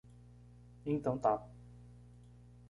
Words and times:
Então 0.83 1.15
tá. 1.19 1.47